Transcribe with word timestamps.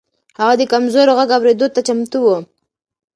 هغه 0.39 0.53
د 0.59 0.63
کمزورو 0.71 1.15
غږ 1.19 1.29
اورېدو 1.37 1.67
ته 1.75 1.79
چمتو 1.87 2.19
و. 2.23 2.27